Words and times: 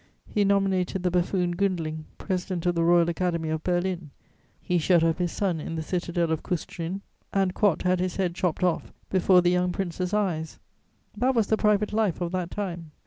He 0.25 0.43
nominated 0.43 1.03
the 1.03 1.11
buffoon 1.11 1.55
Gundling 1.55 2.05
President 2.17 2.65
of 2.65 2.73
the 2.73 2.83
Royal 2.83 3.07
Academy 3.07 3.49
of 3.49 3.63
Berlin; 3.63 4.09
he 4.59 4.79
shut 4.79 5.03
up 5.03 5.19
his 5.19 5.31
son 5.31 5.59
in 5.59 5.75
the 5.75 5.83
Citadel 5.83 6.31
of 6.31 6.41
Custrin, 6.41 7.01
and 7.31 7.53
Quatt 7.53 7.83
had 7.83 7.99
his 7.99 8.15
head 8.15 8.33
chopped 8.33 8.63
off 8.63 8.91
before 9.11 9.43
the 9.43 9.51
young 9.51 9.71
Prince's 9.71 10.11
eyes: 10.11 10.57
that 11.15 11.35
was 11.35 11.45
the 11.45 11.55
private 11.55 11.93
life 11.93 12.19
of 12.19 12.31
that 12.31 12.49
time. 12.49 12.89